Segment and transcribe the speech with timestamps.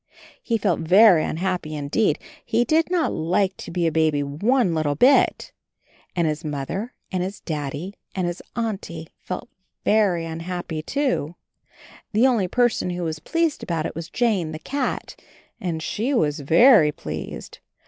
[0.41, 4.73] He felt very un happy indeed; he did not like to be a baby one
[4.73, 5.51] little bit.
[6.15, 9.47] And his Mother and his Daddy and his Auntie felt
[9.85, 11.35] very unhappy, too.
[12.13, 15.21] The only person who was pleased about it was Jane, the cat,
[15.59, 17.59] and she was very pleased.